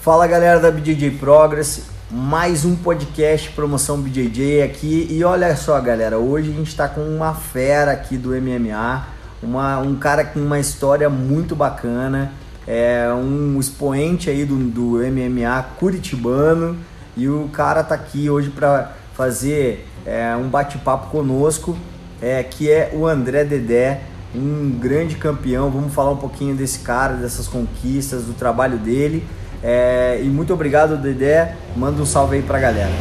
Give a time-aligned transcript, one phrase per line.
[0.00, 6.16] Fala galera da BJJ Progress, mais um podcast promoção BJJ aqui e olha só galera,
[6.16, 9.06] hoje a gente está com uma fera aqui do MMA,
[9.42, 12.32] uma, um cara com uma história muito bacana,
[12.66, 16.78] é um expoente aí do, do MMA curitibano
[17.14, 21.76] e o cara tá aqui hoje para fazer é, um bate-papo conosco,
[22.22, 24.00] é, que é o André Dedé,
[24.34, 25.70] um grande campeão.
[25.70, 29.26] Vamos falar um pouquinho desse cara, dessas conquistas, do trabalho dele.
[29.62, 31.54] É, e muito obrigado, Dedé.
[31.76, 32.92] Manda um salve aí pra galera.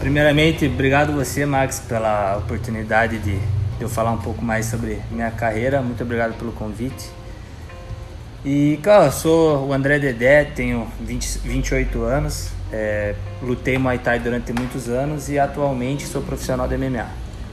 [0.00, 3.38] Primeiramente, obrigado você, Max, pela oportunidade de
[3.80, 5.82] eu falar um pouco mais sobre minha carreira.
[5.82, 7.10] Muito obrigado pelo convite.
[8.44, 14.20] E, cara, eu sou o André Dedé, tenho 20, 28 anos, é, lutei Muay Thai
[14.20, 17.06] durante muitos anos e atualmente sou profissional de MMA.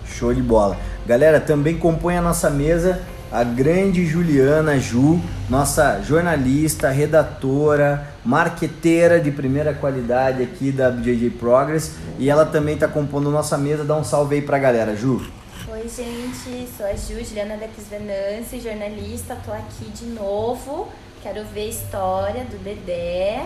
[0.05, 0.77] Show de bola.
[1.05, 9.31] Galera, também compõe a nossa mesa a grande Juliana Ju, nossa jornalista, redatora, marqueteira de
[9.31, 11.95] primeira qualidade aqui da BJJ Progress.
[12.17, 13.83] E ela também está compondo nossa mesa.
[13.83, 15.25] Dá um salve aí pra galera, Ju.
[15.67, 20.87] Oi, gente, sou a Ju, Juliana Dex Venance, jornalista, tô aqui de novo.
[21.21, 23.45] Quero ver a história do Dedé.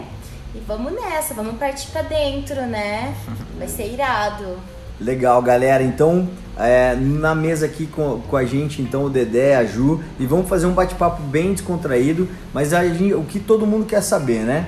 [0.53, 3.15] E vamos nessa, vamos partir pra dentro, né?
[3.57, 4.57] Vai ser irado.
[4.99, 5.81] Legal, galera.
[5.81, 10.25] Então, é, na mesa aqui com, com a gente, então, o Dedé, a Ju, e
[10.25, 12.81] vamos fazer um bate-papo bem descontraído, mas a
[13.17, 14.67] o que todo mundo quer saber, né?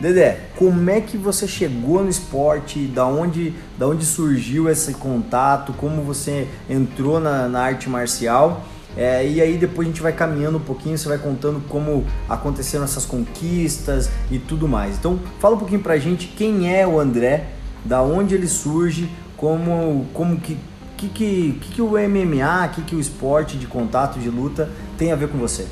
[0.00, 2.86] Dedé, como é que você chegou no esporte?
[2.86, 5.72] Da onde, da onde surgiu esse contato?
[5.74, 8.62] Como você entrou na, na arte marcial?
[8.96, 12.84] É, e aí depois a gente vai caminhando um pouquinho, você vai contando como aconteceram
[12.84, 14.96] essas conquistas e tudo mais.
[14.96, 17.44] Então fala um pouquinho pra gente quem é o André,
[17.84, 20.56] da onde ele surge, como, como que,
[20.96, 25.16] que, que, que, o MMA, que, que o esporte de contato, de luta tem a
[25.16, 25.66] ver com você?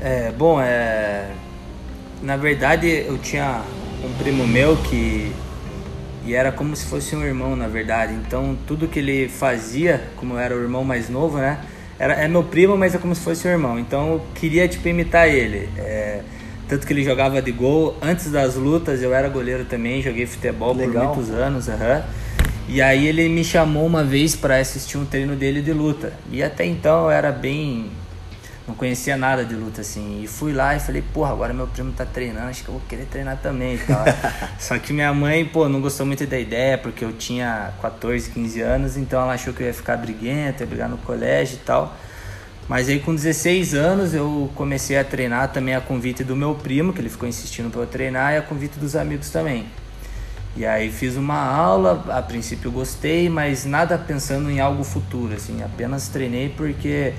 [0.00, 1.30] É, bom, é,
[2.22, 3.62] na verdade eu tinha
[4.04, 5.32] um primo meu que
[6.24, 8.12] e era como se fosse um irmão, na verdade.
[8.12, 11.58] Então tudo que ele fazia, como eu era o irmão mais novo, né?
[11.98, 13.78] Era, é meu primo, mas é como se fosse um irmão.
[13.78, 15.68] Então eu queria tipo imitar ele.
[15.78, 16.20] É,
[16.68, 19.02] tanto que ele jogava de gol antes das lutas.
[19.02, 21.08] Eu era goleiro também, joguei futebol Legal.
[21.08, 21.66] por muitos anos.
[21.66, 22.02] Uhum.
[22.68, 26.12] E aí ele me chamou uma vez para assistir um treino dele de luta.
[26.30, 27.90] E até então eu era bem.
[28.66, 30.20] Não conhecia nada de luta assim.
[30.22, 32.82] E fui lá e falei, porra, agora meu primo tá treinando, acho que eu vou
[32.86, 34.04] querer treinar também e tal.
[34.60, 38.60] Só que minha mãe, pô, não gostou muito da ideia, porque eu tinha 14, 15
[38.60, 41.96] anos, então ela achou que eu ia ficar briguento, ia brigar no colégio e tal.
[42.68, 46.92] Mas aí com 16 anos eu comecei a treinar também a convite do meu primo,
[46.92, 49.64] que ele ficou insistindo para eu treinar, e a convite dos amigos também.
[50.56, 55.62] E aí fiz uma aula, a princípio gostei, mas nada pensando em algo futuro, assim,
[55.62, 57.12] apenas treinei porque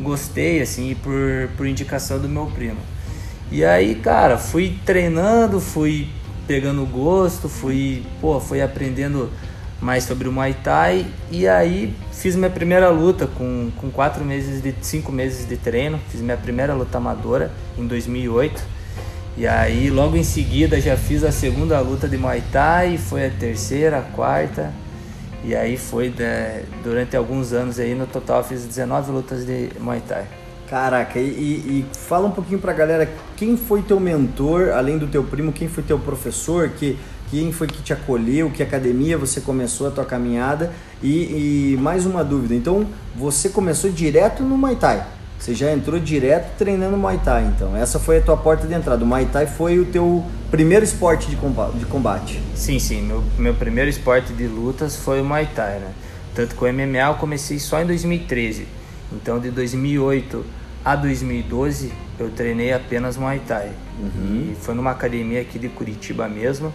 [0.00, 2.80] gostei, assim, por, por indicação do meu primo.
[3.50, 6.08] E aí, cara, fui treinando, fui
[6.46, 9.30] pegando gosto, fui, pô, fui aprendendo
[9.80, 14.62] mais sobre o Muay Thai e aí fiz minha primeira luta com, com quatro meses
[14.62, 18.75] de cinco meses de treino, fiz minha primeira luta amadora em 2008
[19.36, 23.30] e aí logo em seguida já fiz a segunda luta de Muay Thai, foi a
[23.30, 24.72] terceira, a quarta.
[25.44, 26.12] E aí foi
[26.82, 30.24] durante alguns anos aí, no total fiz 19 lutas de Muay Thai.
[30.68, 35.22] Caraca, e, e, fala um pouquinho pra galera quem foi teu mentor, além do teu
[35.22, 36.98] primo, quem foi teu professor, que,
[37.30, 42.04] quem foi que te acolheu, que academia você começou a tua caminhada e, e mais
[42.04, 45.06] uma dúvida, então você começou direto no Muay Thai?
[45.38, 47.76] Você já entrou direto treinando Muay Thai, então.
[47.76, 49.04] Essa foi a tua porta de entrada.
[49.04, 51.36] O Muay Thai foi o teu primeiro esporte de
[51.86, 52.40] combate.
[52.54, 53.02] Sim, sim.
[53.02, 55.92] Meu, meu primeiro esporte de lutas foi o Muay Thai, né?
[56.34, 58.66] Tanto que o MMA eu comecei só em 2013.
[59.12, 60.44] Então, de 2008
[60.84, 63.70] a 2012, eu treinei apenas Muay Thai.
[64.00, 64.52] Uhum.
[64.52, 66.72] E foi numa academia aqui de Curitiba mesmo.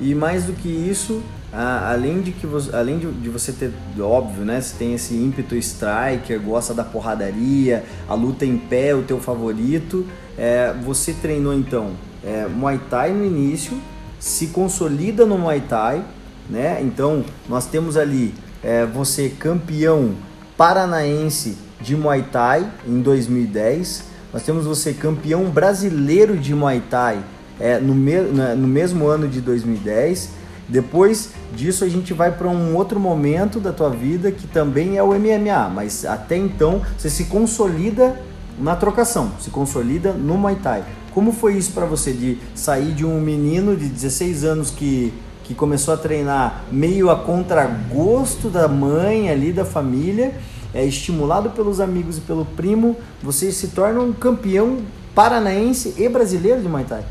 [0.00, 1.22] E mais do que isso,
[1.52, 5.54] ah, além de que você, além de, você ter óbvio né você tem esse ímpeto
[5.56, 10.06] striker gosta da porradaria a luta em pé é o teu favorito
[10.36, 11.92] é, você treinou então
[12.22, 13.80] é, Muay Thai no início
[14.18, 16.04] se consolida no Muay Thai
[16.50, 20.14] né então nós temos ali é, você campeão
[20.56, 27.24] paranaense de Muay Thai em 2010 nós temos você campeão brasileiro de Muay Thai
[27.58, 30.37] é, no, me, no mesmo ano de 2010
[30.68, 35.02] depois disso a gente vai para um outro momento da tua vida que também é
[35.02, 38.20] o MMA, mas até então você se consolida
[38.58, 40.84] na trocação, se consolida no Muay Thai.
[41.14, 45.12] Como foi isso para você de sair de um menino de 16 anos que
[45.48, 50.34] que começou a treinar meio a contragosto da mãe ali da família,
[50.74, 54.80] é estimulado pelos amigos e pelo primo, você se torna um campeão
[55.14, 57.02] paranaense e brasileiro de Muay Thai.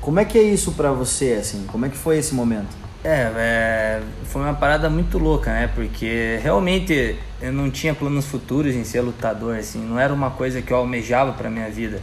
[0.00, 1.66] Como é que é isso para você, assim?
[1.66, 2.85] Como é que foi esse momento?
[3.08, 5.70] É, é, foi uma parada muito louca, né?
[5.72, 10.60] Porque realmente eu não tinha planos futuros em ser lutador, assim, não era uma coisa
[10.60, 12.02] que eu almejava para minha vida.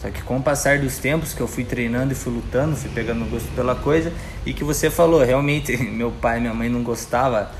[0.00, 2.88] Só que com o passar dos tempos que eu fui treinando e fui lutando, fui
[2.88, 4.10] pegando gosto pela coisa,
[4.46, 7.50] e que você falou, realmente meu pai e minha mãe não gostava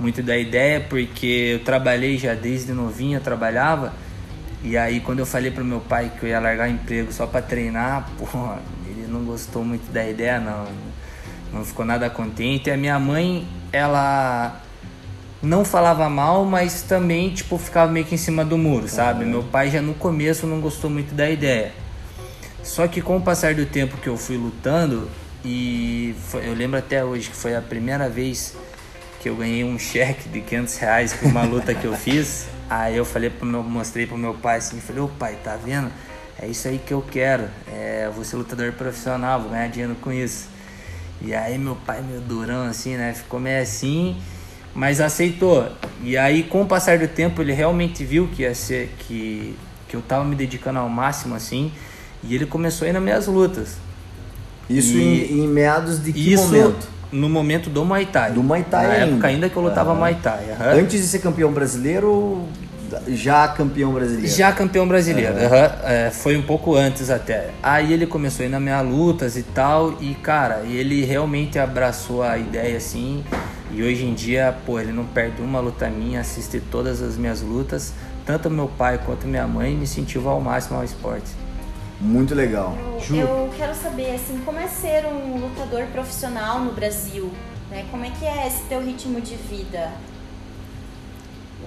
[0.00, 3.92] muito da ideia, porque eu trabalhei já desde novinho, eu trabalhava,
[4.64, 7.26] e aí quando eu falei pro meu pai que eu ia largar o emprego só
[7.26, 8.26] para treinar, pô,
[8.86, 10.87] ele não gostou muito da ideia não.
[11.52, 12.68] Não ficou nada contente.
[12.68, 14.60] E a minha mãe, ela
[15.42, 19.24] não falava mal, mas também tipo ficava meio que em cima do muro, sabe?
[19.24, 21.72] Meu pai já no começo não gostou muito da ideia.
[22.62, 25.08] Só que com o passar do tempo que eu fui lutando
[25.44, 28.56] e foi, eu lembro até hoje que foi a primeira vez
[29.20, 32.46] que eu ganhei um cheque de 500 reais por uma luta que eu fiz.
[32.68, 35.90] Aí eu falei pro meu, mostrei pro meu pai assim, falei, ô pai, tá vendo?
[36.40, 37.48] É isso aí que eu quero.
[37.66, 40.48] É, eu vou ser lutador profissional, vou ganhar dinheiro com isso.
[41.20, 43.12] E aí meu pai, meio durão assim, né?
[43.14, 44.16] Ficou meio assim,
[44.74, 45.68] mas aceitou.
[46.02, 49.56] E aí com o passar do tempo ele realmente viu que ia ser que
[49.88, 51.72] que eu tava me dedicando ao máximo assim,
[52.22, 53.78] e ele começou a ir nas minhas lutas.
[54.68, 56.86] Isso E- em, em meados de que Isso momento?
[57.10, 58.32] no momento do Muay Thai.
[58.32, 59.06] Do Muay Thai Na ainda.
[59.06, 59.98] época ainda que eu lutava Aham.
[60.00, 60.50] Muay Thai.
[60.52, 60.72] aham.
[60.82, 62.46] Antes de ser campeão brasileiro,
[63.08, 64.36] já campeão brasileiro?
[64.36, 65.46] Já campeão brasileiro, Aham.
[65.46, 65.72] aham.
[65.84, 67.50] É, foi um pouco antes até.
[67.62, 72.22] Aí ele começou a ir nas minhas lutas e tal, e cara, ele realmente abraçou
[72.22, 73.24] a ideia assim.
[73.70, 77.42] E hoje em dia, pô, ele não perde uma luta minha, assiste todas as minhas
[77.42, 77.92] lutas.
[78.24, 81.30] Tanto meu pai quanto minha mãe me incentivam ao máximo ao esporte.
[82.00, 82.76] Muito legal.
[82.94, 87.30] Eu, Ju, eu quero saber, assim, como é ser um lutador profissional no Brasil?
[87.70, 87.84] Né?
[87.90, 89.90] Como é que é esse teu ritmo de vida?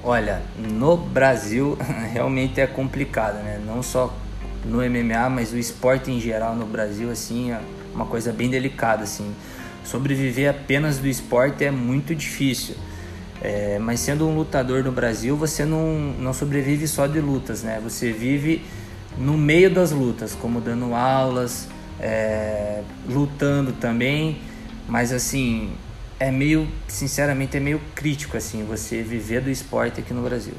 [0.04, 1.78] Olha, no Brasil
[2.12, 3.62] realmente é complicado, né?
[3.64, 4.12] Não só
[4.66, 7.62] no MMA, mas o esporte em geral no Brasil, assim, é
[7.94, 9.34] uma coisa bem delicada, assim.
[9.84, 12.76] Sobreviver apenas do esporte é muito difícil.
[13.42, 17.80] É, mas sendo um lutador no Brasil, você não, não sobrevive só de lutas, né?
[17.84, 18.64] Você vive
[19.18, 21.68] no meio das lutas, como dando aulas,
[22.00, 24.40] é, lutando também.
[24.88, 25.72] Mas assim,
[26.22, 30.54] é meio, sinceramente, é meio crítico assim você viver do esporte aqui no Brasil.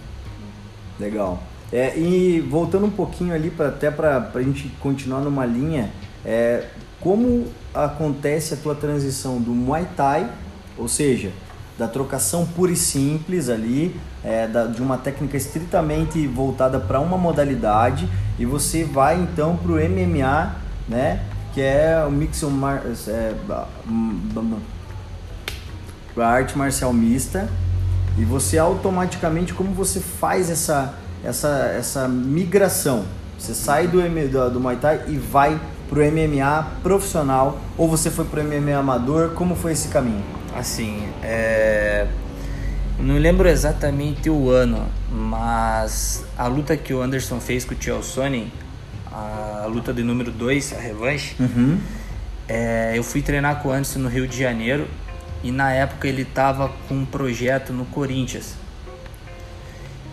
[0.99, 1.41] Legal.
[1.73, 5.89] É, e voltando um pouquinho ali pra, até para a gente continuar numa linha,
[6.25, 6.65] é,
[7.01, 10.29] como acontece a tua transição do Muay Thai,
[10.77, 11.31] ou seja,
[11.79, 13.95] da trocação pura e simples ali,
[14.25, 19.71] é, da- de uma técnica estritamente voltada para uma modalidade, e você vai então para
[19.71, 20.57] o MMA,
[20.89, 21.23] né,
[21.55, 23.69] que é o Mixed Mar é, ba-
[26.15, 27.49] para arte marcial mista
[28.19, 30.95] e você automaticamente como você faz essa
[31.25, 33.05] essa essa migração?
[33.39, 38.11] Você sai do M- do, do Muay Thai e vai pro MMA profissional ou você
[38.11, 39.31] foi pro MMA amador?
[39.31, 40.23] Como foi esse caminho?
[40.55, 42.07] Assim, é...
[42.99, 48.03] não lembro exatamente o ano, mas a luta que o Anderson fez com o Tio
[48.03, 48.53] Sonnen,
[49.11, 51.79] a luta de número 2, a revanche, uhum.
[52.49, 54.87] É, eu fui treinar com o Anderson no Rio de Janeiro
[55.43, 58.55] e na época ele tava com um projeto no Corinthians.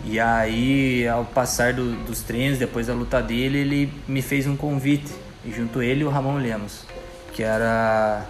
[0.04, 4.56] E aí, ao passar do- dos treinos, depois da luta dele, ele me fez um
[4.56, 5.12] convite,
[5.44, 6.84] e junto ele e o Ramon Lemos,
[7.34, 8.24] que era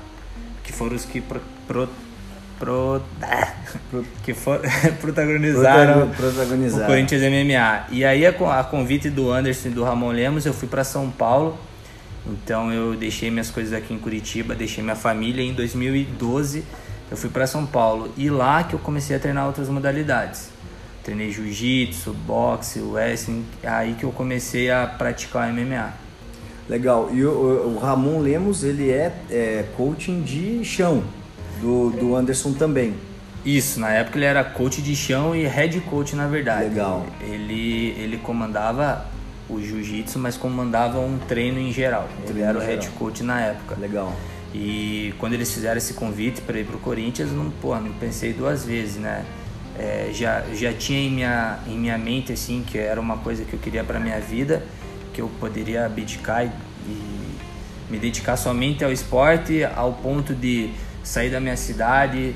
[0.64, 1.88] que foram os que pro, pro,
[2.58, 3.02] pro-
[4.24, 4.60] que for,
[5.00, 7.84] protagonizaram protagonizar o Corinthians MMA.
[7.90, 11.08] E aí, a, a convite do Anderson e do Ramon Lemos, eu fui para São
[11.08, 11.56] Paulo.
[12.26, 15.42] Então, eu deixei minhas coisas aqui em Curitiba, deixei minha família.
[15.42, 16.64] Em 2012,
[17.10, 18.12] eu fui para São Paulo.
[18.16, 20.48] E lá que eu comecei a treinar outras modalidades.
[21.04, 23.44] Treinei jiu-jitsu, boxe, wrestling.
[23.64, 25.92] Aí que eu comecei a praticar o MMA.
[26.68, 27.30] legal e o,
[27.74, 31.02] o- Ramon Lemos ele é, é coaching de chão
[31.60, 32.94] do, do Anderson também
[33.44, 36.68] Isso, na época ele era coach de chão e head coach na verdade.
[36.68, 37.04] Legal.
[37.22, 39.04] Ele, ele comandava
[39.48, 42.08] o jiu-jitsu, mas comandava um treino em geral.
[42.18, 42.98] Ele Treino era o head geral.
[42.98, 43.74] coach na época.
[43.80, 44.12] legal
[44.52, 48.64] E quando eles fizeram esse convite para ir pro Corinthians, não, pô, não pensei duas
[48.64, 49.24] vezes, né?
[49.78, 53.54] É, já, já tinha em minha, em minha mente, assim, que era uma coisa que
[53.54, 54.62] eu queria para minha vida,
[55.12, 56.50] que eu poderia abdicar e,
[56.86, 57.36] e
[57.88, 60.70] me dedicar somente ao esporte, ao ponto de
[61.02, 62.34] sair da minha cidade,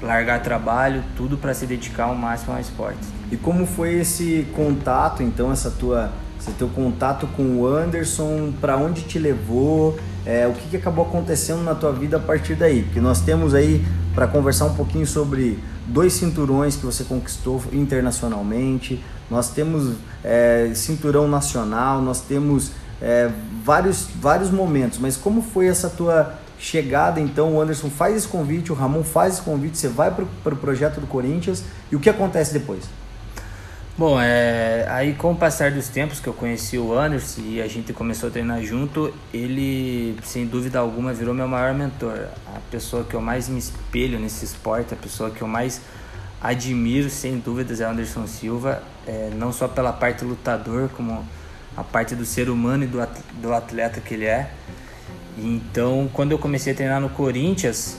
[0.00, 3.00] largar trabalho, tudo para se dedicar ao máximo ao esporte.
[3.30, 8.76] E como foi esse contato, então, essa tua, esse teu contato com o Anderson, para
[8.76, 12.82] onde te levou, é, o que, que acabou acontecendo na tua vida a partir daí?
[12.82, 19.02] Porque nós temos aí para conversar um pouquinho sobre dois cinturões que você conquistou internacionalmente,
[19.30, 23.30] nós temos é, cinturão nacional, nós temos é,
[23.64, 27.54] vários, vários momentos, mas como foi essa tua chegada então?
[27.54, 30.56] O Anderson faz esse convite, o Ramon faz esse convite, você vai para o pro
[30.56, 32.84] projeto do Corinthians e o que acontece depois?
[33.98, 37.66] Bom, é, aí com o passar dos tempos que eu conheci o Anderson e a
[37.66, 42.28] gente começou a treinar junto, ele sem dúvida alguma virou meu maior mentor.
[42.46, 45.80] A pessoa que eu mais me espelho nesse esporte, a pessoa que eu mais
[46.40, 51.26] admiro sem dúvidas é o Anderson Silva, é, não só pela parte lutador, como
[51.76, 54.48] a parte do ser humano e do atleta que ele é.
[55.36, 57.98] Então, quando eu comecei a treinar no Corinthians,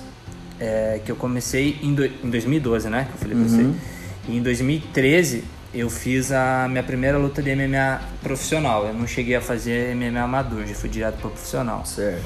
[0.62, 3.04] é, que eu comecei em, do, em 2012, né?
[3.04, 3.44] Que eu falei uhum.
[3.44, 4.30] pra você.
[4.30, 8.86] E em 2013 eu fiz a minha primeira luta de MMA profissional.
[8.86, 11.86] Eu não cheguei a fazer MMA amador, já fui direto para profissional.
[11.86, 12.24] Certo.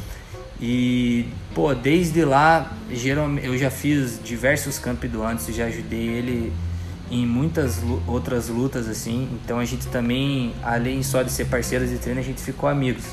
[0.62, 6.54] E, pô, desde lá, geralmente, eu já fiz diversos campeonatos, já ajudei ele
[7.12, 9.28] em muitas outras lutas, assim.
[9.34, 13.04] Então a gente também, além só de ser parceiros de treino, a gente ficou amigos.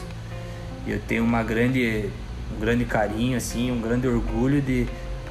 [0.87, 2.09] E eu tenho uma grande,
[2.57, 4.87] um grande carinho, assim, um grande orgulho de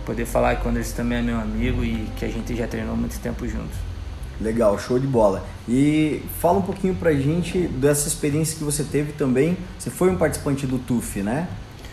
[0.05, 2.97] poder falar que o Anderson também é meu amigo e que a gente já treinou
[2.97, 3.88] muito tempo juntos.
[4.39, 5.45] Legal, show de bola.
[5.67, 9.57] E fala um pouquinho pra gente dessa experiência que você teve também.
[9.77, 11.47] Você foi um participante do TUF, né?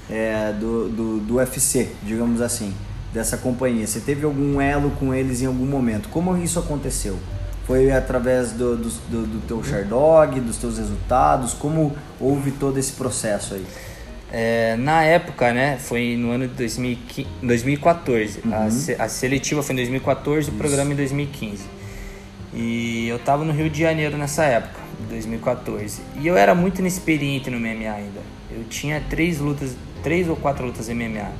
[0.09, 2.73] É, do, do, do UFC, digamos assim,
[3.12, 3.87] dessa companhia.
[3.87, 6.09] Você teve algum elo com eles em algum momento?
[6.09, 7.19] Como isso aconteceu?
[7.67, 9.61] Foi através do, do, do, do teu
[10.41, 11.53] dos teus resultados?
[11.53, 13.67] Como houve todo esse processo aí?
[14.31, 18.41] É, na época, né, foi no ano de 2014.
[18.45, 18.53] Uhum.
[18.55, 18.67] A,
[19.05, 20.50] a, seletiva foi em 2014, Isso.
[20.50, 21.75] o programa em 2015.
[22.59, 26.01] E eu tava no Rio de Janeiro nessa época, 2014.
[26.19, 28.21] E eu era muito inexperiente no MMA ainda.
[28.51, 31.31] Eu tinha três lutas, três ou quatro lutas MMA.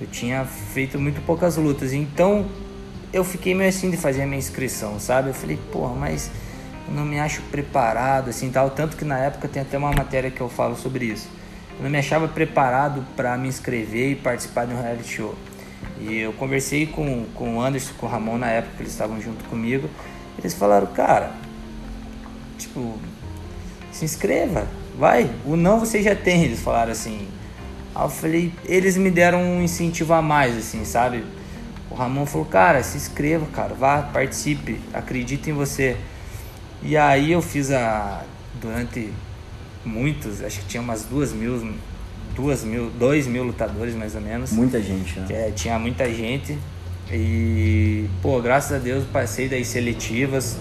[0.00, 1.92] Eu tinha feito muito poucas lutas.
[1.92, 2.46] Então
[3.12, 5.28] eu fiquei meio assim de fazer a minha inscrição, sabe?
[5.28, 6.30] Eu falei, porra, mas
[6.88, 8.70] eu não me acho preparado assim tal.
[8.70, 11.28] Tanto que na época tem até uma matéria que eu falo sobre isso.
[11.76, 15.34] Eu não me achava preparado para me inscrever e participar de um reality show.
[16.00, 19.20] E eu conversei com, com o Anderson, com o Ramon na época, que eles estavam
[19.20, 19.88] junto comigo.
[20.40, 21.32] Eles falaram, cara,
[22.58, 22.98] tipo,
[23.92, 24.66] se inscreva,
[24.98, 25.30] vai.
[25.44, 27.28] O não você já tem, eles falaram assim.
[27.94, 31.24] Aí eu falei, eles me deram um incentivo a mais, assim, sabe?
[31.90, 35.96] O Ramon falou, cara, se inscreva, cara, vá, participe, acredite em você.
[36.82, 38.24] E aí eu fiz a.
[38.60, 39.12] Durante
[39.84, 41.74] muitos, acho que tinha umas duas mil,
[42.34, 44.52] duas mil, dois mil lutadores mais ou menos.
[44.52, 45.26] Muita gente, né?
[45.30, 46.58] É, tinha muita gente.
[47.12, 50.56] E, pô, graças a Deus passei das seletivas.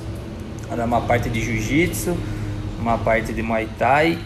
[0.72, 2.18] Era uma parte de jiu-jitsu,
[2.79, 4.20] uma parte de muay thai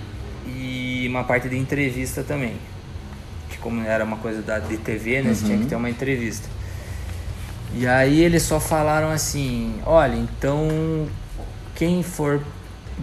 [0.46, 2.56] e uma parte de entrevista também.
[3.50, 5.30] Que como era uma coisa da, de TV, né?
[5.30, 5.36] Uhum.
[5.36, 6.48] Você tinha que ter uma entrevista.
[7.75, 11.08] E aí eles só falaram assim, olha, então
[11.75, 12.42] quem for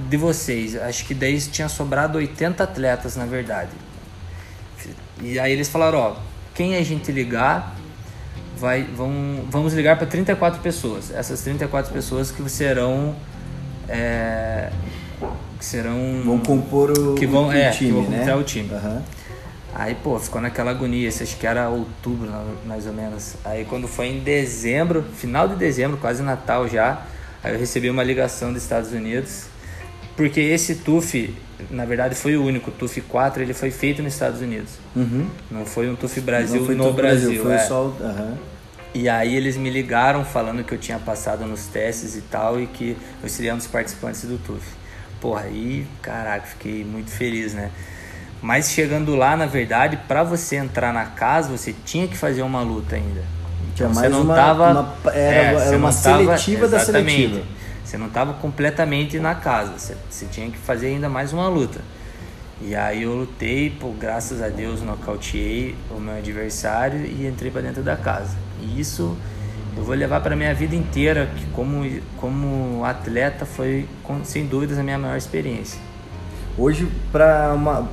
[0.08, 3.72] de vocês, acho que daí tinha sobrado 80 atletas na verdade.
[5.20, 6.16] E aí eles falaram, ó,
[6.54, 7.76] quem a gente ligar,
[8.60, 11.10] vai, vão, vamos ligar para 34 pessoas.
[11.10, 13.16] Essas 34 pessoas que serão.
[13.88, 14.70] É,
[15.58, 16.22] que serão.
[16.24, 18.34] Vão compor o, que vão, o é, time, que vão né?
[18.36, 18.70] o time.
[18.72, 19.02] Uhum.
[19.74, 21.08] Aí, pô, ficou naquela agonia.
[21.08, 22.30] Acho que era outubro,
[22.66, 23.36] mais ou menos.
[23.44, 27.02] Aí, quando foi em dezembro, final de dezembro, quase Natal já,
[27.42, 29.46] aí eu recebi uma ligação dos Estados Unidos.
[30.20, 31.34] Porque esse TUF,
[31.70, 32.70] na verdade, foi o único.
[32.70, 34.74] O TUF 4 ele foi feito nos Estados Unidos.
[34.94, 35.26] Uhum.
[35.50, 37.42] Não foi um TUF Brasil no Brasil.
[37.42, 37.42] Brasil.
[37.42, 37.58] Foi é.
[37.60, 37.84] só.
[37.84, 38.36] Uhum.
[38.92, 42.66] E aí eles me ligaram falando que eu tinha passado nos testes e tal e
[42.66, 44.60] que eu seria um dos participantes do TUF.
[45.22, 47.70] Porra, aí, caraca, fiquei muito feliz, né?
[48.42, 52.60] Mas chegando lá, na verdade, para você entrar na casa, você tinha que fazer uma
[52.60, 53.22] luta ainda.
[53.72, 57.40] Então, você não uma, tava uma, era, é, era uma seletiva tava, da seletiva.
[57.90, 61.80] Você não estava completamente na casa, você, você tinha que fazer ainda mais uma luta.
[62.62, 67.62] E aí eu lutei, pô, graças a Deus nocauteei o meu adversário e entrei para
[67.62, 68.36] dentro da casa.
[68.60, 69.16] E isso
[69.76, 71.84] eu vou levar para minha vida inteira, que como,
[72.16, 73.88] como atleta foi
[74.22, 75.80] sem dúvidas a minha maior experiência.
[76.56, 77.88] Hoje, para uma.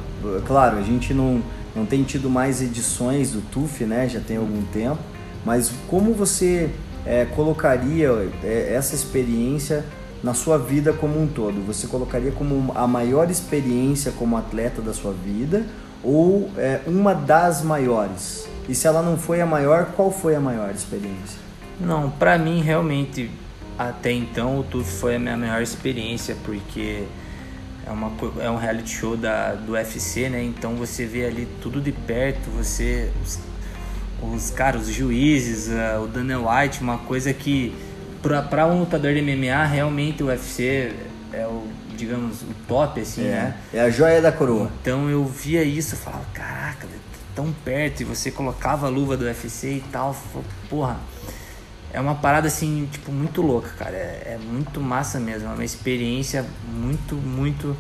[0.46, 1.42] Claro, a gente não,
[1.76, 4.08] não tem tido mais edições do TUF, né?
[4.08, 5.00] Já tem algum tempo,
[5.44, 6.70] mas como você
[7.08, 8.10] é, colocaria
[8.44, 9.86] é, essa experiência
[10.22, 11.66] na sua vida como um todo?
[11.66, 15.66] Você colocaria como a maior experiência como atleta da sua vida
[16.04, 18.48] ou é, uma das maiores?
[18.68, 21.40] E se ela não foi a maior, qual foi a maior experiência?
[21.80, 23.32] Não, para mim realmente
[23.78, 27.04] até então o TUF foi a minha maior experiência porque
[27.86, 28.12] é, uma,
[28.42, 30.44] é um reality show da, do UFC, né?
[30.44, 33.12] Então você vê ali tudo de perto, você
[34.22, 37.74] os, os caras, os juízes, uh, o Daniel White, uma coisa que
[38.22, 40.94] para um lutador de MMA realmente o UFC
[41.32, 43.58] é o, digamos, o top, assim, é, né?
[43.74, 44.72] É a joia da coroa.
[44.82, 46.88] Então eu via isso e falava, caraca,
[47.38, 50.16] tão perto, e você colocava a luva do UFC e tal,
[50.70, 50.98] porra.
[51.94, 53.96] É uma parada assim, tipo, muito louca, cara.
[53.96, 55.48] É, é muito massa mesmo.
[55.50, 57.78] É uma experiência muito, muito,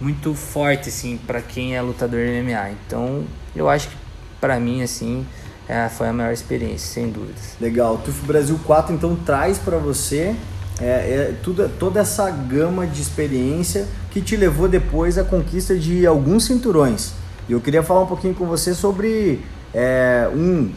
[0.00, 2.70] muito forte, assim, para quem é lutador de MMA.
[2.70, 3.96] Então, eu acho que
[4.40, 5.26] para mim, assim,
[5.68, 7.54] é, foi a maior experiência, sem dúvidas.
[7.60, 7.98] Legal.
[7.98, 10.34] TUF Brasil 4 então traz para você
[10.80, 16.06] é, é, tudo, toda essa gama de experiência que te levou depois à conquista de
[16.06, 17.12] alguns cinturões.
[17.48, 19.40] E eu queria falar um pouquinho com você sobre
[19.74, 20.70] é, um,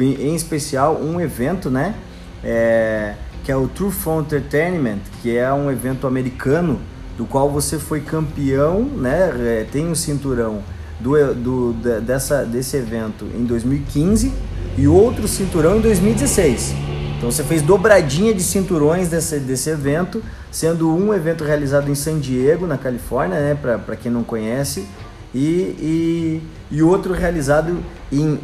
[0.00, 1.94] em especial, um evento, né?
[2.42, 3.14] É,
[3.44, 6.80] que é o True Front Entertainment, que é um evento americano
[7.16, 9.32] do qual você foi campeão, né?
[9.60, 10.62] É, tem um cinturão
[11.00, 14.32] do, do, dessa, desse evento em 2015
[14.76, 16.74] e outro cinturão em 2016.
[17.16, 22.18] Então você fez dobradinha de cinturões desse, desse evento, sendo um evento realizado em San
[22.18, 24.86] Diego, na Califórnia, né, para quem não conhece,
[25.34, 27.76] e, e, e, outro realizado
[28.10, 28.38] em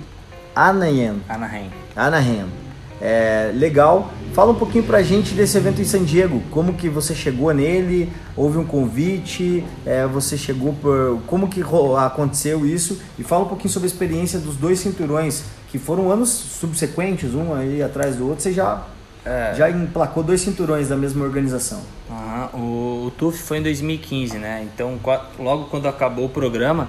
[0.54, 1.22] Anaheim.
[1.28, 1.70] Anaheim.
[1.96, 2.63] Anaheim.
[3.06, 4.10] É, legal.
[4.32, 6.42] Fala um pouquinho pra gente desse evento em San Diego.
[6.50, 8.10] Como que você chegou nele?
[8.34, 9.62] Houve um convite?
[9.84, 11.20] É, você chegou por...
[11.26, 11.62] Como que
[11.98, 12.98] aconteceu isso?
[13.18, 17.52] E fala um pouquinho sobre a experiência dos dois cinturões que foram anos subsequentes, um
[17.52, 18.84] aí atrás do outro, você já,
[19.24, 19.54] é.
[19.54, 21.82] já emplacou dois cinturões da mesma organização.
[22.08, 22.60] Uhum.
[22.60, 24.66] O, o TUF foi em 2015, né?
[24.72, 24.98] Então,
[25.38, 26.88] logo quando acabou o programa,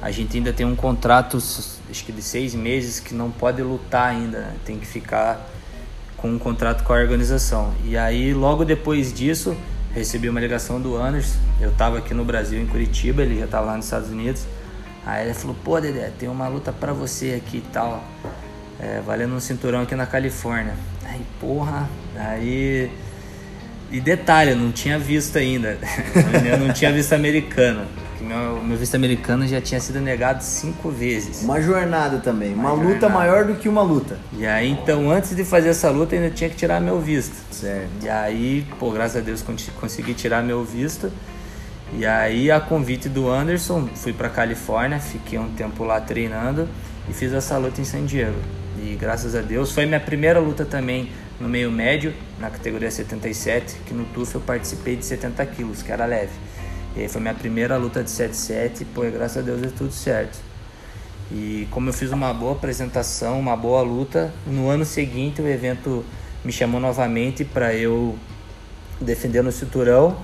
[0.00, 4.10] a gente ainda tem um contrato, acho que de seis meses, que não pode lutar
[4.10, 4.54] ainda, né?
[4.64, 5.55] tem que ficar
[6.26, 7.72] com um contrato com a organização.
[7.84, 9.56] E aí, logo depois disso,
[9.94, 11.38] recebi uma ligação do Anderson.
[11.60, 14.44] Eu estava aqui no Brasil, em Curitiba, ele já estava lá nos Estados Unidos.
[15.04, 18.02] Aí ele falou, pô Dedé, tem uma luta pra você aqui e tal.
[18.80, 20.74] É, valendo um cinturão aqui na Califórnia.
[21.04, 22.90] Aí, porra, aí.
[23.92, 25.78] E detalhe, não tinha visto ainda.
[26.44, 27.12] eu não tinha visto
[28.20, 31.42] Meu, meu visto americano já tinha sido negado cinco vezes.
[31.42, 34.18] Uma jornada também, uma, uma luta maior do que uma luta.
[34.32, 37.34] E aí, então, antes de fazer essa luta, ainda tinha que tirar meu visto.
[37.50, 37.88] Certo.
[38.02, 39.44] E aí, pô, graças a Deus
[39.78, 41.10] consegui tirar meu visto.
[41.92, 46.68] E aí, a convite do Anderson, fui para Califórnia, fiquei um tempo lá treinando
[47.08, 48.38] e fiz essa luta em San Diego.
[48.78, 53.76] E graças a Deus, foi minha primeira luta também no meio médio, na categoria 77,
[53.86, 56.32] que no TUF eu participei de 70 quilos, que era leve.
[56.96, 60.38] E aí foi minha primeira luta de 77, pô, graças a Deus deu tudo certo.
[61.30, 66.04] E como eu fiz uma boa apresentação, uma boa luta, no ano seguinte o evento
[66.44, 68.16] me chamou novamente para eu
[69.00, 70.16] defender no cinturão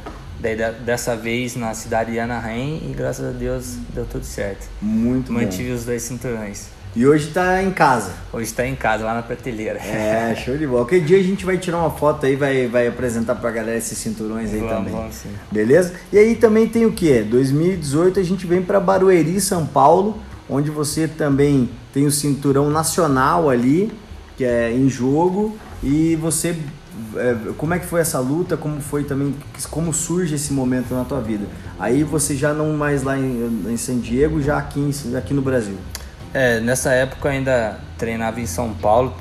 [0.42, 4.68] Daí dessa vez na cidade de Anaheim e graças a Deus deu tudo certo.
[4.80, 5.74] Muito Mantive bom.
[5.76, 6.66] os dois cinturões.
[6.94, 8.12] E hoje tá em casa.
[8.30, 9.78] Hoje tá em casa, lá na prateleira.
[9.78, 10.80] É, show de bola.
[10.80, 13.96] Qualquer dia a gente vai tirar uma foto aí, vai, vai apresentar pra galera esses
[13.96, 14.92] cinturões aí vamos, também.
[14.92, 15.30] Vamos sim.
[15.50, 15.94] Beleza?
[16.12, 17.22] E aí também tem o que?
[17.22, 20.18] 2018 a gente vem para Barueri, São Paulo,
[20.50, 23.90] onde você também tem o cinturão nacional ali,
[24.36, 26.54] que é em jogo, e você
[27.16, 29.34] é, como é que foi essa luta, como foi também,
[29.70, 31.46] como surge esse momento na tua vida?
[31.78, 35.40] Aí você já não mais lá em, em San Diego, já aqui, em, aqui no
[35.40, 35.76] Brasil.
[36.34, 39.14] É, nessa época eu ainda treinava em São Paulo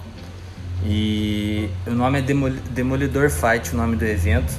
[0.85, 4.53] e o nome é Demolidor Fight, o nome do evento.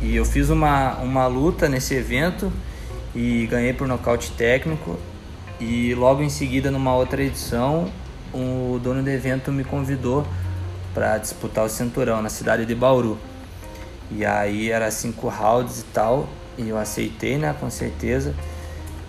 [0.00, 2.50] E eu fiz uma, uma luta nesse evento
[3.14, 4.98] e ganhei por nocaute técnico.
[5.60, 7.90] E logo em seguida, numa outra edição,
[8.32, 10.26] o dono do evento me convidou
[10.94, 13.18] para disputar o cinturão na cidade de Bauru.
[14.10, 18.34] E aí era cinco rounds e tal, e eu aceitei, né, com certeza.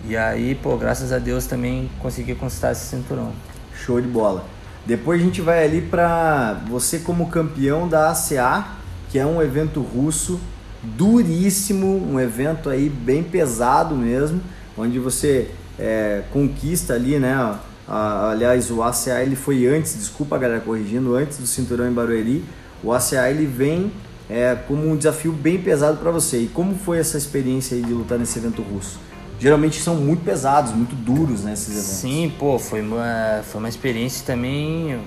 [0.08, 3.32] E aí, pô, graças a Deus também consegui conquistar esse cinturão.
[3.74, 4.44] Show de bola.
[4.86, 8.66] Depois a gente vai ali para você como campeão da ACA,
[9.10, 10.40] que é um evento russo
[10.82, 14.40] duríssimo, um evento aí bem pesado mesmo,
[14.76, 17.58] onde você é, conquista ali, né,
[17.92, 22.44] ah, aliás, o ACA ele foi antes, desculpa galera corrigindo, antes do cinturão em Barueri.
[22.84, 23.92] O ACA ele vem
[24.28, 26.38] é, como um desafio bem pesado para você.
[26.38, 29.00] E como foi essa experiência de lutar nesse evento russo?
[29.40, 31.84] Geralmente são muito pesados, muito duros né, esses eventos.
[31.84, 35.00] Sim, pô, foi uma, foi uma experiência também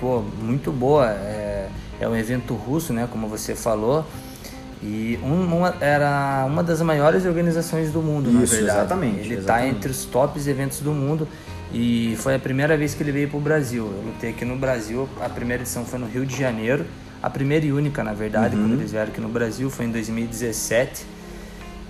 [0.00, 1.10] pô, muito boa.
[1.10, 1.68] É,
[2.00, 4.04] é um evento russo, né, como você falou.
[4.82, 8.78] E um, uma, era uma das maiores organizações do mundo, Isso, na verdade.
[8.78, 9.20] Exatamente.
[9.20, 11.26] Ele está entre os tops eventos do mundo.
[11.72, 13.84] E foi a primeira vez que ele veio para o Brasil.
[13.84, 16.86] Eu lutei aqui no Brasil, a primeira edição foi no Rio de Janeiro,
[17.22, 18.62] a primeira e única, na verdade, uhum.
[18.62, 21.04] quando eles vieram aqui no Brasil, foi em 2017.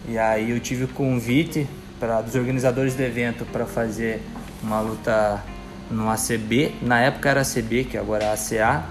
[0.08, 4.22] E aí eu tive o convite para dos organizadores do evento para fazer
[4.62, 5.42] uma luta
[5.90, 6.74] no ACB.
[6.82, 8.84] Na época era ACB, que agora é ACA.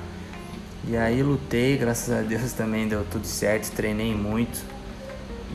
[0.87, 4.59] E aí lutei, graças a Deus também deu tudo certo, treinei muito.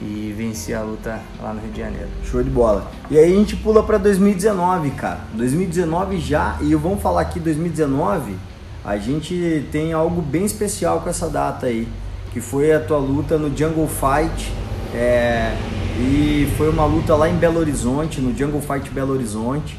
[0.00, 2.08] e venci a luta lá no Rio de Janeiro.
[2.24, 2.90] Show de bola.
[3.10, 5.20] E aí a gente pula para 2019, cara.
[5.34, 8.36] 2019 já, e vamos falar aqui 2019,
[8.84, 11.86] a gente tem algo bem especial com essa data aí,
[12.32, 14.52] que foi a tua luta no Jungle Fight.
[14.94, 15.56] É,
[15.98, 19.78] e foi uma luta lá em Belo Horizonte, no Jungle Fight Belo Horizonte,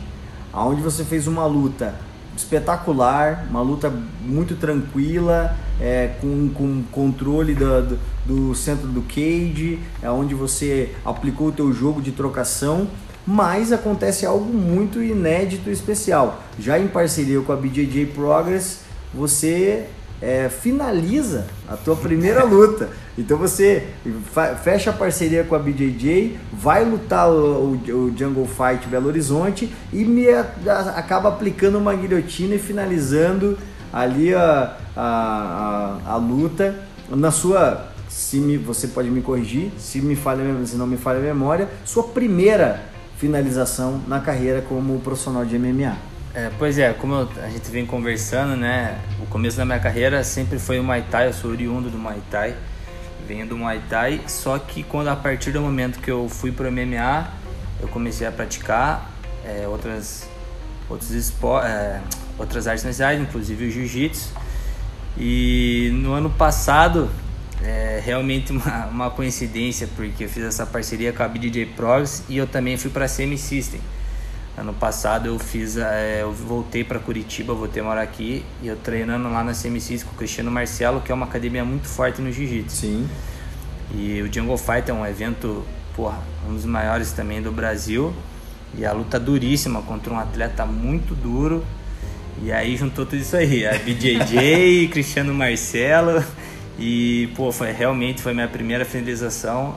[0.51, 1.95] aonde você fez uma luta
[2.35, 9.79] espetacular, uma luta muito tranquila, é, com, com controle do, do, do, centro do cage,
[10.01, 12.87] é onde você aplicou o teu jogo de trocação,
[13.25, 16.41] mas acontece algo muito inédito e especial.
[16.59, 18.79] Já em parceria com a BJJ Progress,
[19.13, 19.87] você
[20.23, 22.89] é, finaliza a tua primeira luta.
[23.17, 23.87] Então você
[24.63, 29.71] fecha a parceria com a BJJ, vai lutar o, o, o Jungle Fight Belo Horizonte
[29.91, 33.57] e me a, a, acaba aplicando uma guilhotina e finalizando
[33.91, 36.73] ali a, a, a, a luta
[37.09, 41.19] na sua se me, você pode me corrigir, se me falha, se não me falha
[41.19, 42.81] a memória, sua primeira
[43.17, 46.12] finalização na carreira como profissional de MMA.
[46.35, 48.99] É, pois é, como a gente vem conversando, né?
[49.21, 52.19] O começo da minha carreira sempre foi o Muay Thai, eu sou oriundo do Muay
[52.31, 52.55] Thai,
[53.27, 56.71] venho do Muay Thai, só que quando a partir do momento que eu fui pro
[56.71, 57.27] MMA,
[57.79, 59.11] eu comecei a praticar
[59.45, 60.27] é, outras
[60.89, 62.01] outros esportes, é,
[62.39, 64.33] outras artes marciais, inclusive o Jiu-Jitsu.
[65.15, 67.11] E no ano passado,
[67.61, 72.37] é realmente uma, uma coincidência, porque eu fiz essa parceria com a BDJ Pros e
[72.37, 73.79] eu também fui para a Semi System.
[74.55, 78.75] Ano passado eu fiz, é, eu voltei para Curitiba, voltei a morar aqui e eu
[78.75, 82.31] treinando lá na CMCIS com o Cristiano Marcelo, que é uma academia muito forte no
[82.31, 82.75] jiu-jitsu.
[82.75, 83.09] Sim.
[83.95, 85.63] E o Jungle Fight é um evento,
[85.95, 88.13] porra, um dos maiores também do Brasil.
[88.77, 91.65] E a luta duríssima contra um atleta muito duro.
[92.43, 96.23] E aí juntou tudo isso aí, a BJJ, Cristiano Marcelo.
[96.77, 99.75] E, pô, foi realmente foi minha primeira finalização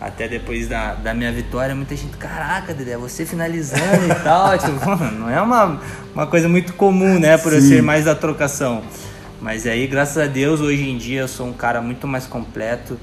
[0.00, 4.56] até depois da, da minha vitória, muita gente, caraca, Dedé, você finalizando e tal.
[4.58, 5.80] tipo, não é uma,
[6.14, 7.38] uma coisa muito comum, né?
[7.38, 7.56] Por Sim.
[7.56, 8.82] eu ser mais da trocação.
[9.40, 12.98] Mas aí, graças a Deus, hoje em dia eu sou um cara muito mais completo.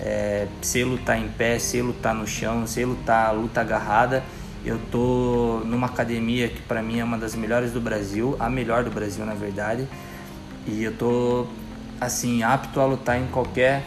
[0.00, 4.22] É, sei lutar em pé, sei lutar no chão, sei lutar luta agarrada.
[4.64, 8.82] Eu tô numa academia que para mim é uma das melhores do Brasil, a melhor
[8.82, 9.86] do Brasil na verdade.
[10.66, 11.46] E eu tô
[12.00, 13.84] assim apto a lutar em qualquer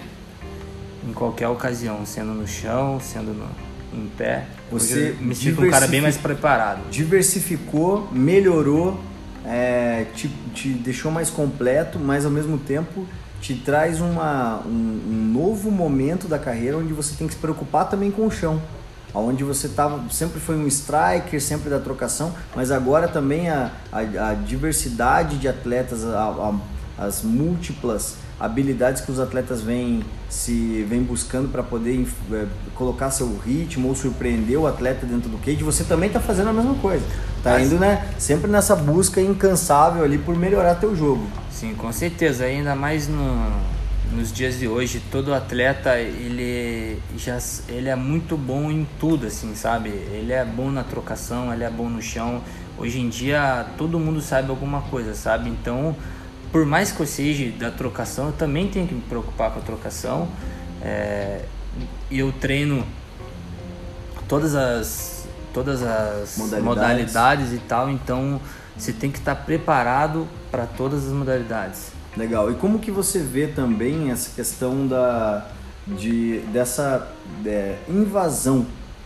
[1.08, 3.48] em qualquer ocasião, sendo no chão, sendo no,
[3.94, 4.46] em pé.
[4.72, 6.90] Você me sinto um cara bem mais preparado.
[6.90, 9.00] Diversificou, melhorou,
[9.46, 13.08] é, te, te deixou mais completo, mas ao mesmo tempo
[13.40, 17.90] te traz uma, um, um, novo momento da carreira onde você tem que se preocupar
[17.90, 18.62] também com o chão.
[19.14, 24.30] Onde você tava, sempre foi um striker, sempre da trocação, mas agora também a, a,
[24.30, 26.54] a diversidade de atletas, a,
[26.98, 32.46] as múltiplas habilidades que os atletas vêm se vêm buscando para poder é,
[32.76, 36.54] colocar seu ritmo ou surpreender o atleta dentro do cage, você também está fazendo a
[36.54, 37.04] mesma coisa.
[37.42, 41.26] Tá indo, né, sempre nessa busca incansável ali por melhorar teu jogo.
[41.50, 43.52] Sim, com certeza, ainda mais no,
[44.12, 49.56] nos dias de hoje, todo atleta, ele já ele é muito bom em tudo assim,
[49.56, 49.90] sabe?
[49.90, 52.42] Ele é bom na trocação, ele é bom no chão.
[52.78, 55.50] Hoje em dia todo mundo sabe alguma coisa, sabe?
[55.50, 55.96] Então,
[56.58, 59.62] por mais que eu seja da trocação, eu também tenho que me preocupar com a
[59.62, 60.28] trocação.
[60.82, 61.46] É,
[62.10, 62.84] eu treino
[64.28, 66.66] todas as todas as modalidades.
[66.66, 67.54] modalidades.
[67.54, 68.42] e tal, então
[68.76, 71.92] você tem que estar preparado para todas as modalidades.
[72.16, 72.50] Legal.
[72.50, 75.48] E como que você vê também essa questão da
[75.86, 77.08] de dessa
[77.46, 78.66] é, invasão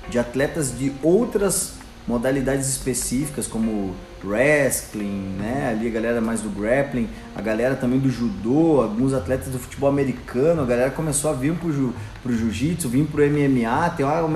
[0.09, 1.73] de atletas de outras
[2.07, 5.69] modalidades específicas como wrestling, né?
[5.71, 9.89] Ali a galera mais do grappling, a galera também do judô, alguns atletas do futebol
[9.89, 14.27] americano, a galera começou a vir pro, ju, pro jiu-jitsu, vir pro MMA, tem uma,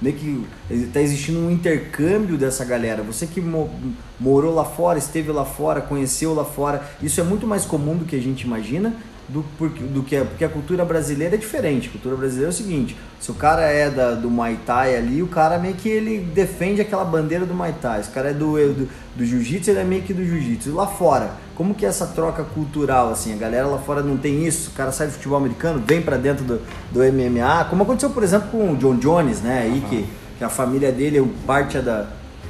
[0.00, 0.46] meio que
[0.92, 3.02] tá existindo um intercâmbio dessa galera.
[3.02, 3.70] Você que mo,
[4.18, 8.04] morou lá fora, esteve lá fora, conheceu lá fora, isso é muito mais comum do
[8.04, 8.94] que a gente imagina
[9.28, 11.88] do, do que porque a cultura brasileira é diferente.
[11.88, 15.22] A cultura brasileira é o seguinte: se o cara é da, do Muay Thai ali,
[15.22, 18.02] o cara meio que ele defende aquela bandeira do Muay Thai.
[18.02, 20.74] Se o cara é do, do, do Jiu-Jitsu, ele é meio que do Jiu-Jitsu.
[20.74, 23.32] Lá fora, como que é essa troca cultural assim?
[23.32, 24.70] A galera lá fora não tem isso?
[24.70, 28.22] O cara sai do futebol americano, vem para dentro do, do MMA, como aconteceu, por
[28.22, 29.62] exemplo, com o John Jones, né?
[29.62, 30.06] Aí que,
[30.38, 32.06] que a família dele é parte da,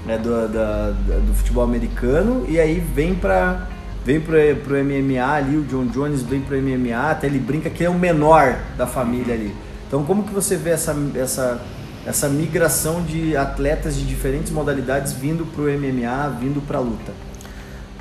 [0.09, 3.69] é do, da, do futebol americano e aí vem para
[4.05, 7.85] vem pro, pro MMA ali, o John Jones vem pro MMA, até ele brinca que
[7.85, 9.55] é o menor da família ali.
[9.87, 11.63] Então como que você vê essa, essa,
[12.07, 17.13] essa migração de atletas de diferentes modalidades vindo pro MMA, vindo pra luta?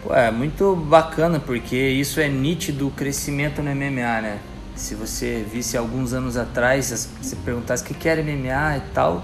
[0.10, 4.40] É muito bacana, porque isso é nítido o crescimento no MMA, né?
[4.76, 9.24] Se você visse alguns anos atrás, você perguntasse o que era MMA e tal,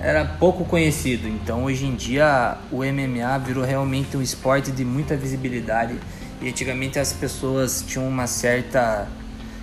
[0.00, 1.28] era pouco conhecido.
[1.28, 5.98] Então hoje em dia o MMA virou realmente um esporte de muita visibilidade.
[6.40, 9.08] E antigamente as pessoas tinham uma certa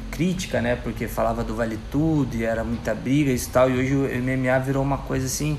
[0.09, 0.75] crítica, né?
[0.75, 3.69] Porque falava do vale tudo e era muita briga e tal.
[3.69, 5.57] E hoje o MMA virou uma coisa assim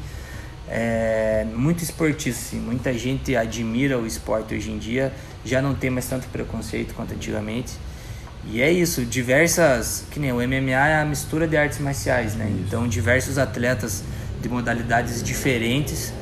[0.68, 2.60] é, muito esportista, assim.
[2.60, 5.12] Muita gente admira o esporte hoje em dia.
[5.44, 7.72] Já não tem mais tanto preconceito quanto antigamente.
[8.44, 12.52] E é isso, diversas, que nem o MMA é a mistura de artes marciais, né?
[12.66, 14.02] Então diversos atletas
[14.42, 16.12] de modalidades diferentes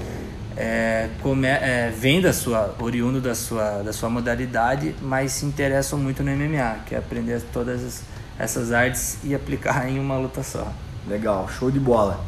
[0.57, 5.99] é, come, é, vem da sua oriundo da sua da sua modalidade, mas se interessam
[5.99, 8.03] muito no MMA, que é aprender todas
[8.39, 10.71] essas artes e aplicar em uma luta só.
[11.09, 12.23] Legal, show de bola.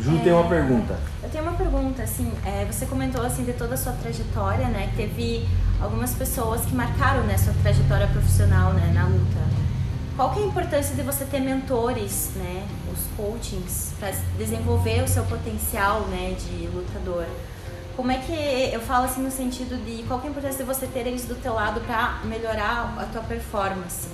[0.00, 0.98] Ju é, tem uma pergunta.
[1.22, 4.88] Eu tenho uma pergunta, assim, é, você comentou assim de toda a sua trajetória, né?
[4.90, 5.48] Que teve
[5.80, 9.46] algumas pessoas que marcaram né, sua trajetória profissional né, na luta.
[10.16, 12.66] Qual que é a importância de você ter mentores, né?
[12.96, 17.26] Os coachings, para desenvolver o seu potencial né, de lutador?
[17.96, 20.64] Como é que eu falo assim no sentido de qual que é a importância de
[20.64, 24.08] você ter eles do teu lado para melhorar a tua performance?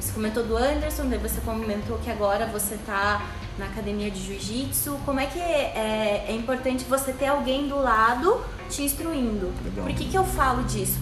[0.00, 3.24] Você comentou do Anderson, daí você comentou que agora você está
[3.58, 4.98] na academia de jiu-jitsu.
[5.04, 9.52] Como é que é, é, importante você ter alguém do lado te instruindo?
[9.64, 9.84] Legal.
[9.84, 10.98] Por que, que eu falo disso?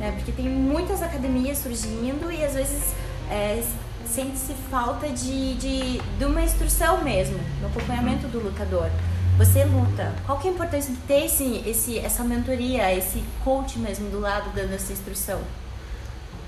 [0.00, 2.94] É, porque tem muitas academias surgindo e às vezes
[3.30, 3.62] é,
[4.06, 8.90] sente-se falta de, de, de uma instrução mesmo, no acompanhamento do lutador.
[9.38, 10.14] Você luta.
[10.24, 14.18] Qual que é a importância de ter esse, esse, essa mentoria, esse coach mesmo do
[14.18, 15.40] lado dando essa instrução?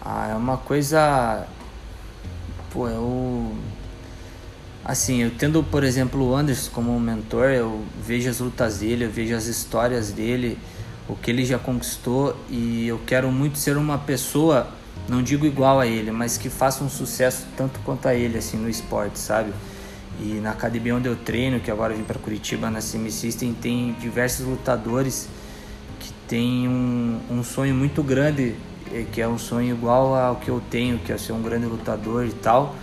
[0.00, 1.46] Ah, é uma coisa.
[2.70, 3.54] Pô, eu
[4.88, 9.10] Assim, eu tendo, por exemplo, o Anderson como mentor, eu vejo as lutas dele, eu
[9.10, 10.58] vejo as histórias dele,
[11.06, 14.66] o que ele já conquistou e eu quero muito ser uma pessoa,
[15.08, 18.56] não digo igual a ele, mas que faça um sucesso tanto quanto a ele, assim,
[18.56, 19.52] no esporte, sabe?
[20.20, 23.96] E na academia onde eu treino, que agora vim para Curitiba, na Semi System, tem
[24.00, 25.28] diversos lutadores
[25.98, 28.54] que têm um, um sonho muito grande,
[28.92, 31.66] eh, que é um sonho igual ao que eu tenho, que é ser um grande
[31.66, 32.74] lutador e tal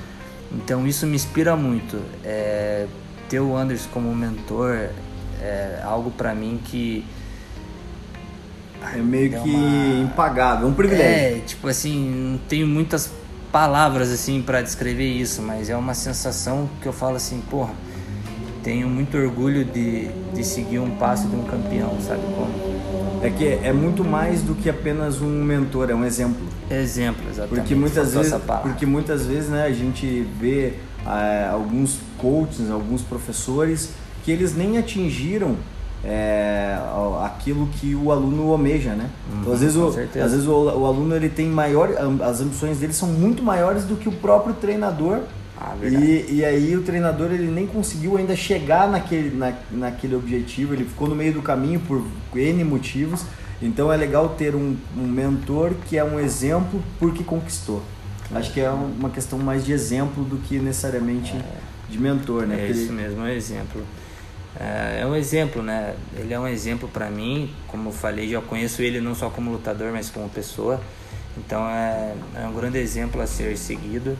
[0.51, 2.01] então isso me inspira muito.
[2.23, 2.87] É,
[3.29, 4.89] ter o Anderson como mentor
[5.41, 7.05] é algo para mim que
[8.93, 10.03] é meio é que uma...
[10.03, 11.37] impagável, é um privilégio.
[11.37, 13.11] É, tipo assim, não tenho muitas
[13.51, 17.73] palavras assim para descrever isso, mas é uma sensação que eu falo assim, porra,
[18.61, 23.23] tenho muito orgulho de, de seguir um passo de um campeão, sabe como?
[23.23, 26.45] É que é muito mais do que apenas um mentor, é um exemplo.
[26.69, 27.59] Exemplo, exatamente.
[27.59, 30.73] Porque muitas vezes, porque muitas vezes, né, a gente vê
[31.05, 33.91] é, alguns coaches, alguns professores
[34.23, 35.55] que eles nem atingiram
[36.05, 36.77] é,
[37.23, 39.09] aquilo que o aluno almeja, né?
[39.31, 41.89] Uhum, então, às vezes, o, às vezes o, o, aluno ele tem maior,
[42.21, 45.21] as ambições dele são muito maiores do que o próprio treinador.
[45.59, 50.73] Ah, e, e aí o treinador ele nem conseguiu ainda chegar naquele, na, naquele objetivo,
[50.73, 52.03] ele ficou no meio do caminho por
[52.35, 53.25] N motivos.
[53.61, 57.81] Então é legal ter um, um mentor que é um exemplo porque conquistou.
[58.33, 61.43] Acho que é uma questão mais de exemplo do que necessariamente é,
[61.89, 62.65] de mentor, né?
[62.65, 63.81] É isso mesmo, é exemplo.
[64.59, 65.95] É, é um exemplo, né?
[66.15, 69.51] Ele é um exemplo para mim, como eu falei, já conheço ele não só como
[69.51, 70.79] lutador, mas como pessoa.
[71.37, 74.17] Então é, é um grande exemplo a ser seguido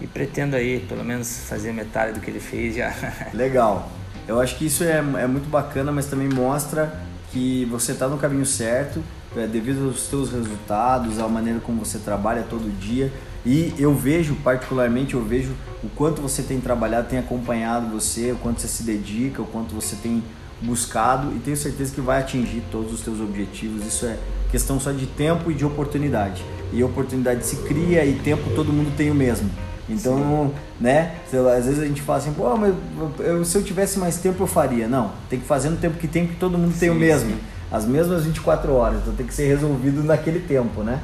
[0.00, 2.92] e pretendo aí pelo menos fazer metade do que ele fez já.
[3.32, 3.88] Legal.
[4.26, 7.00] Eu acho que isso é, é muito bacana, mas também mostra
[7.32, 9.02] que você está no caminho certo,
[9.36, 13.12] é, devido aos seus resultados, à maneira como você trabalha todo dia.
[13.44, 15.52] E eu vejo, particularmente, eu vejo
[15.82, 19.74] o quanto você tem trabalhado, tem acompanhado você, o quanto você se dedica, o quanto
[19.74, 20.22] você tem
[20.60, 23.84] buscado e tenho certeza que vai atingir todos os seus objetivos.
[23.84, 24.16] Isso é
[24.50, 26.44] questão só de tempo e de oportunidade.
[26.72, 29.50] E oportunidade se cria e tempo todo mundo tem o mesmo.
[29.88, 30.52] Então, Sim.
[30.80, 31.16] né?
[31.56, 32.74] Às vezes a gente fala assim, pô, mas
[33.18, 34.86] eu, se eu tivesse mais tempo eu faria.
[34.86, 37.36] Não, tem que fazer no tempo que tem, que todo mundo Sim, tem o mesmo.
[37.70, 41.00] As mesmas 24 horas, então tem que ser resolvido naquele tempo, né?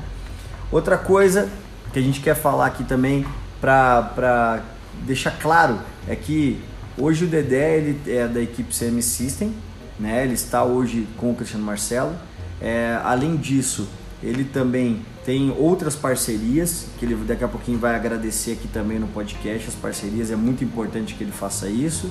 [0.70, 1.48] Outra coisa
[1.98, 3.26] que a gente quer falar aqui também
[3.60, 4.62] para
[5.04, 6.60] deixar claro é que
[6.96, 9.52] hoje o Dedé ele é da equipe CM System,
[9.98, 10.22] né?
[10.22, 12.14] Ele está hoje com o Cristiano Marcelo.
[12.60, 13.88] É, além disso,
[14.22, 19.08] ele também tem outras parcerias, que ele daqui a pouquinho vai agradecer aqui também no
[19.08, 22.10] podcast, as parcerias, é muito importante que ele faça isso.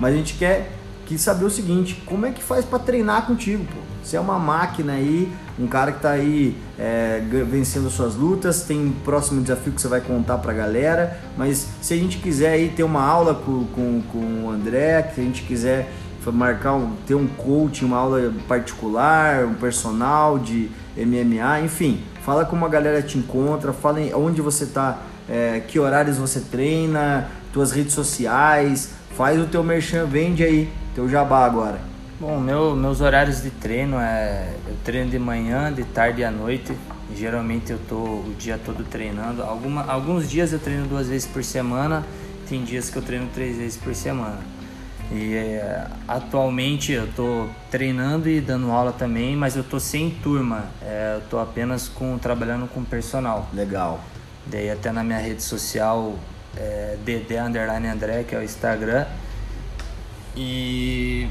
[0.00, 0.72] Mas a gente quer
[1.08, 3.80] que saber o seguinte, como é que faz para treinar contigo, pô?
[4.04, 8.78] Você é uma máquina aí, um cara que está aí é, vencendo suas lutas, tem
[8.78, 12.50] um próximo desafio que você vai contar para a galera, mas se a gente quiser
[12.50, 15.90] aí ter uma aula com, com, com o André, se a gente quiser
[16.26, 22.66] marcar um, ter um coach, uma aula particular, um personal de MMA, enfim, fala como
[22.66, 27.94] a galera te encontra, fala onde você está é, que horários você treina, tuas redes
[27.94, 31.78] sociais, faz o teu merchan, vende aí, teu jabá agora.
[32.18, 36.30] Bom, meu, meus horários de treino é eu treino de manhã, de tarde e à
[36.30, 36.76] noite.
[37.14, 39.44] Geralmente eu tô o dia todo treinando.
[39.44, 42.04] Alguma, alguns dias eu treino duas vezes por semana,
[42.48, 44.40] tem dias que eu treino três vezes por semana.
[45.12, 50.64] E é, atualmente eu tô treinando e dando aula também, mas eu tô sem turma.
[50.82, 53.48] É, eu tô apenas com trabalhando com personal.
[53.54, 54.00] Legal.
[54.46, 56.16] Daí até na minha rede social
[56.56, 59.06] é, DD Underline André, que é o Instagram.
[60.40, 61.28] E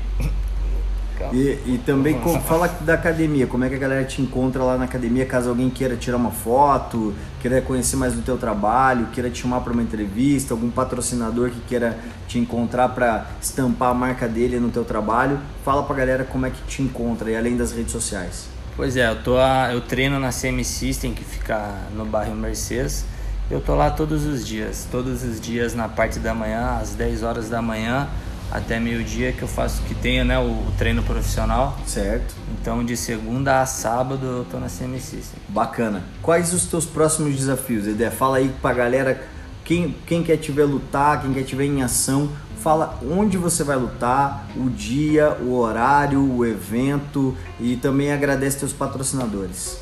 [1.33, 4.77] e, e também com, fala da academia, como é que a galera te encontra lá
[4.77, 9.29] na academia, caso alguém queira tirar uma foto, queira conhecer mais do teu trabalho, queira
[9.29, 14.27] te chamar para uma entrevista, algum patrocinador que queira te encontrar para estampar a marca
[14.27, 17.71] dele no teu trabalho, fala pra galera como é que te encontra e além das
[17.71, 18.47] redes sociais.
[18.75, 23.05] Pois é, eu, tô a, eu treino na CM System, que fica no bairro Mercedes.
[23.49, 27.23] Eu tô lá todos os dias, todos os dias na parte da manhã, às 10
[27.23, 28.07] horas da manhã
[28.51, 31.77] até meio-dia que eu faço, que tenho né, o, o, treino profissional.
[31.85, 32.35] Certo.
[32.59, 35.39] Então de segunda a sábado eu tô na CM System.
[35.49, 36.03] Bacana.
[36.21, 38.09] Quais os teus próximos desafios, Edé?
[38.09, 39.21] Fala aí pra galera,
[39.63, 42.29] quem, quem quer te ver lutar, quem quer te ver em ação,
[42.59, 48.73] fala onde você vai lutar, o dia, o horário, o evento e também agradece teus
[48.73, 49.77] patrocinadores.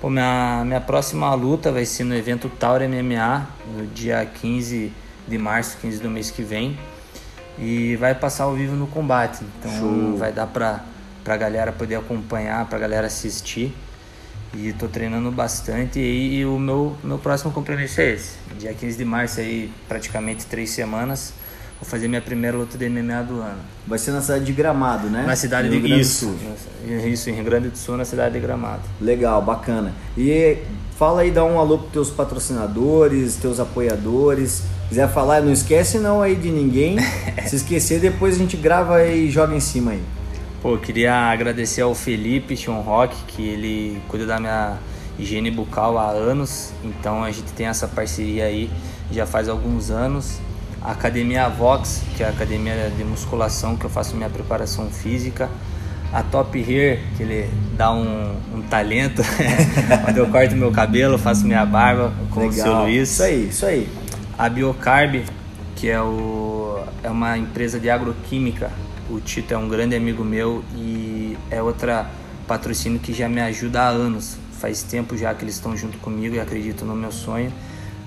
[0.00, 4.92] Pô, minha, minha próxima luta vai ser no evento Tauro MMA, no dia 15
[5.26, 6.78] de março, 15 do mês que vem
[7.58, 9.44] e vai passar ao vivo no combate.
[9.58, 10.16] Então Show.
[10.16, 10.84] vai dar pra,
[11.22, 13.74] pra galera poder acompanhar, pra galera assistir.
[14.56, 18.36] E tô treinando bastante e, e, o meu, meu próximo compromisso é esse.
[18.56, 21.34] Dia 15 de março aí, praticamente três semanas,
[21.80, 23.58] vou fazer minha primeira luta de MMA do ano.
[23.84, 25.24] Vai ser na cidade de Gramado, né?
[25.26, 26.00] Na cidade de Gramado.
[26.00, 26.36] Isso.
[26.86, 28.82] Isso, em Rio Grande do Sul, na cidade de Gramado.
[29.00, 29.92] Legal, bacana.
[30.16, 30.58] E
[30.96, 34.62] fala aí, dá um alô pros teus patrocinadores, teus apoiadores
[34.94, 36.96] quiser falar, não esquece não aí de ninguém.
[37.48, 40.00] Se esquecer, depois a gente grava e joga em cima aí.
[40.62, 44.78] Pô, queria agradecer ao Felipe Sean Rock, que ele cuida da minha
[45.18, 46.72] higiene bucal há anos.
[46.84, 48.70] Então a gente tem essa parceria aí
[49.10, 50.38] já faz alguns anos.
[50.80, 55.50] A Academia Vox, que é a academia de musculação que eu faço minha preparação física.
[56.12, 59.22] A Top Hair, que ele dá um, um talento,
[60.04, 62.52] quando eu corto meu cabelo, faço minha barba com Legal.
[62.52, 63.10] o seu Luiz.
[63.10, 64.03] Isso aí, isso aí.
[64.36, 65.24] A Biocarb,
[65.76, 68.72] que é, o, é uma empresa de agroquímica,
[69.08, 72.10] o Tito é um grande amigo meu e é outra
[72.48, 74.36] patrocínio que já me ajuda há anos.
[74.58, 77.52] Faz tempo já que eles estão junto comigo e acredito no meu sonho.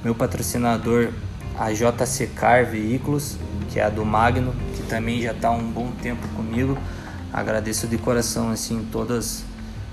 [0.04, 1.12] Meu patrocinador,
[1.58, 3.38] a JC Car Veículos,
[3.70, 6.78] que é a do Magno, que também já está há um bom tempo comigo.
[7.32, 9.46] Agradeço de coração assim todas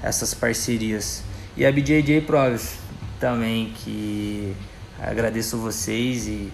[0.02, 1.22] essas parcerias.
[1.56, 2.76] E a BJJ Proves
[3.20, 4.56] também, que
[5.00, 6.52] Agradeço vocês e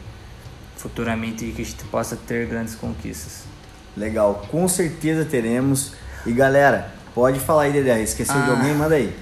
[0.76, 3.44] futuramente que a gente possa ter grandes conquistas.
[3.96, 5.92] Legal, com certeza teremos.
[6.24, 8.00] E galera, pode falar aí, Dedé.
[8.02, 8.74] Esqueceu ah, de alguém?
[8.74, 9.14] Manda aí.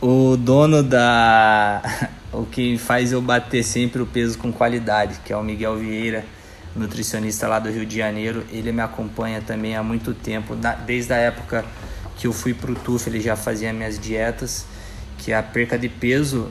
[0.00, 1.82] O dono da.
[2.32, 6.24] o que faz eu bater sempre o peso com qualidade, que é o Miguel Vieira,
[6.76, 8.44] nutricionista lá do Rio de Janeiro.
[8.50, 11.64] Ele me acompanha também há muito tempo, desde a época
[12.16, 14.66] que eu fui pro TUF, ele já fazia minhas dietas,
[15.18, 16.48] que a perca de peso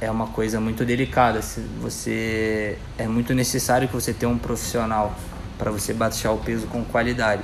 [0.00, 1.40] é uma coisa muito delicada.
[1.82, 5.14] Você é muito necessário que você tenha um profissional
[5.58, 7.42] para você baixar o peso com qualidade.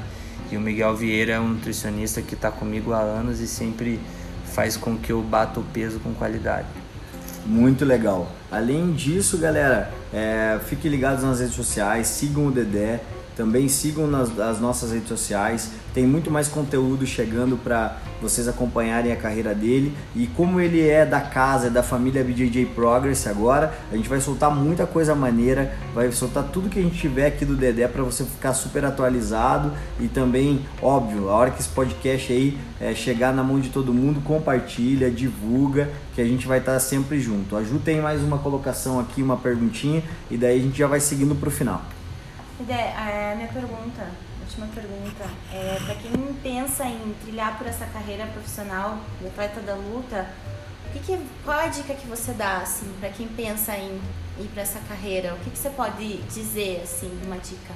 [0.50, 4.00] E o Miguel Vieira é um nutricionista que está comigo há anos e sempre
[4.46, 6.68] faz com que eu bata o peso com qualidade.
[7.44, 8.30] Muito legal.
[8.50, 13.00] Além disso, galera, é, fiquem ligados nas redes sociais, sigam o Dedé,
[13.36, 19.16] também sigam nas, nossas redes sociais, tem muito mais conteúdo chegando para vocês acompanharem a
[19.16, 19.94] carreira dele.
[20.14, 24.20] E como ele é da casa, é da família BJJ Progress agora, a gente vai
[24.20, 28.02] soltar muita coisa maneira, vai soltar tudo que a gente tiver aqui do Dedé para
[28.02, 33.34] você ficar super atualizado e também, óbvio, a hora que esse podcast aí é, chegar
[33.34, 37.54] na mão de todo mundo, compartilha, divulga, que a gente vai estar tá sempre junto.
[37.54, 41.00] A Ju tem mais uma colocação aqui, uma perguntinha, e daí a gente já vai
[41.00, 41.82] seguindo para o final.
[42.58, 44.08] A minha pergunta,
[44.40, 49.74] última pergunta, é para quem pensa em trilhar por essa carreira profissional de atleta da
[49.74, 50.26] luta,
[50.86, 54.00] o que, que qual é a dica que você dá assim para quem pensa em
[54.38, 55.34] ir para essa carreira?
[55.34, 57.74] O que, que você pode dizer assim, uma dica?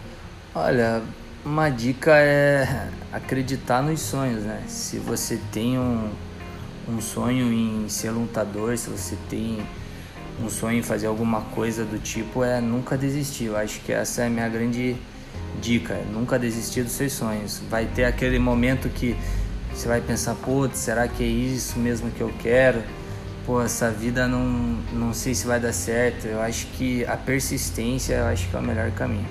[0.55, 1.03] Olha,
[1.45, 4.65] uma dica é acreditar nos sonhos, né?
[4.67, 6.11] Se você tem um,
[6.89, 9.63] um sonho em ser lutador, se você tem
[10.43, 13.47] um sonho em fazer alguma coisa do tipo é nunca desistir.
[13.47, 14.97] Eu acho que essa é a minha grande
[15.61, 17.61] dica, é nunca desistir dos seus sonhos.
[17.69, 19.17] Vai ter aquele momento que
[19.73, 22.83] você vai pensar, putz, será que é isso mesmo que eu quero?
[23.51, 26.27] pô, essa vida não, não sei se vai dar certo.
[26.27, 29.27] Eu acho que a persistência, eu acho que é o melhor caminho.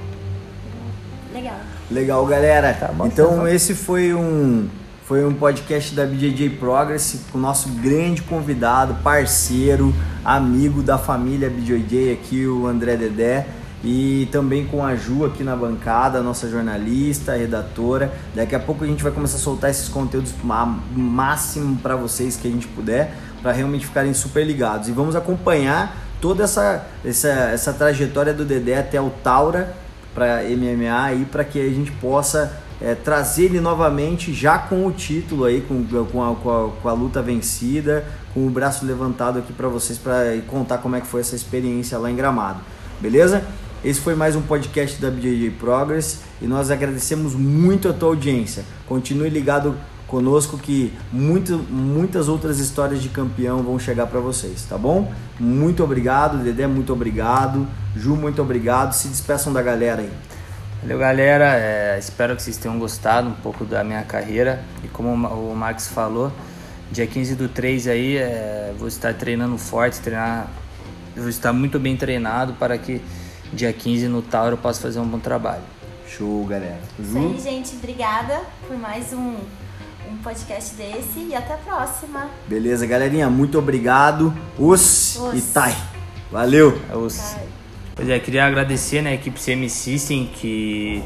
[1.34, 1.60] Legal.
[1.90, 2.74] Legal, galera.
[2.74, 3.48] Tá bom, então tá bom.
[3.48, 4.68] esse foi um
[5.10, 9.92] foi um podcast da BJJ Progress com o nosso grande convidado, parceiro,
[10.24, 13.48] amigo da família BJJ aqui, o André Dedé.
[13.84, 18.14] E também com a Ju aqui na bancada, nossa jornalista, redatora.
[18.36, 20.32] Daqui a pouco a gente vai começar a soltar esses conteúdos
[20.96, 24.90] máximo para vocês que a gente puder, para realmente ficarem super ligados.
[24.90, 29.76] E vamos acompanhar toda essa, essa, essa trajetória do Dedé até o Taura
[30.14, 34.92] para MMA aí para que a gente possa é, trazer ele novamente já com o
[34.92, 39.40] título aí, com, com, a, com, a, com a luta vencida, com o braço levantado
[39.40, 42.60] aqui para vocês para contar como é que foi essa experiência lá em Gramado,
[43.00, 43.44] beleza?
[43.84, 48.66] Esse foi mais um podcast da BJJ Progress e nós agradecemos muito a tua audiência.
[48.86, 49.76] Continue ligado
[50.06, 55.14] conosco que muito, muitas outras histórias de campeão vão chegar para vocês, tá bom?
[55.40, 57.66] Muito obrigado, Dedé, muito obrigado,
[57.96, 58.92] Ju, muito obrigado.
[58.94, 60.29] Se despeçam da galera aí.
[60.82, 61.56] Valeu, galera.
[61.58, 64.64] É, espero que vocês tenham gostado um pouco da minha carreira.
[64.84, 66.32] E como o Ma- o Max falou,
[66.92, 70.48] dia 15 do 3 aí, é, vou estar treinando forte, treinar,
[71.16, 73.02] vou estar muito bem treinado para que
[73.52, 75.64] dia 15 no Tauro eu possa fazer um bom trabalho.
[76.08, 76.80] Show, galera.
[76.98, 77.18] Isso Ju?
[77.20, 77.76] aí, gente.
[77.76, 79.36] Obrigada por mais um,
[80.10, 82.28] um podcast desse e até a próxima.
[82.48, 84.34] Beleza, galerinha, muito obrigado.
[84.58, 85.34] Os, Os.
[85.38, 85.76] e Tai.
[86.32, 86.80] Valeu.
[86.90, 87.36] É os-?
[88.00, 91.04] Pois é, queria agradecer né, a equipe CM System que,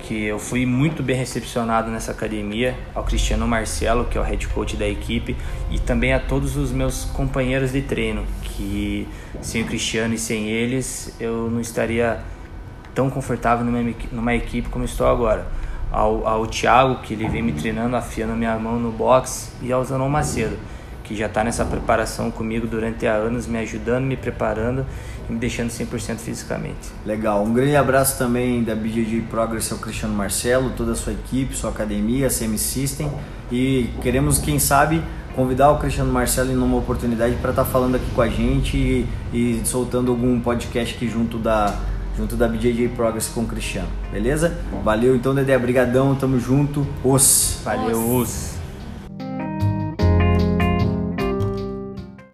[0.00, 4.46] que eu fui muito bem recepcionado nessa academia, ao Cristiano Marcelo, que é o head
[4.48, 5.34] coach da equipe,
[5.70, 9.08] e também a todos os meus companheiros de treino, que
[9.40, 12.20] sem o Cristiano e sem eles eu não estaria
[12.94, 15.46] tão confortável numa, numa equipe como estou agora.
[15.90, 19.82] Ao, ao Thiago, que ele vem me treinando, afiando minha mão no box, e ao
[19.82, 20.58] Zanon Macedo,
[21.02, 24.84] que já está nessa preparação comigo durante há anos, me ajudando, me preparando
[25.30, 26.90] me deixando 100% fisicamente.
[27.04, 27.42] Legal.
[27.44, 31.70] Um grande abraço também da BJJ Progress ao Cristiano Marcelo, toda a sua equipe, sua
[31.70, 33.10] academia, a CM System.
[33.50, 35.02] E queremos, quem sabe,
[35.34, 39.06] convidar o Cristiano Marcelo em uma oportunidade para estar falando aqui com a gente e,
[39.32, 41.78] e soltando algum podcast aqui junto da,
[42.16, 43.88] junto da BJJ Progress com o Cristiano.
[44.12, 44.58] Beleza?
[44.84, 45.56] Valeu então, Dedé.
[45.58, 46.14] Brigadão.
[46.14, 46.86] Tamo junto.
[47.04, 47.60] Os.
[47.64, 48.49] Valeu, os.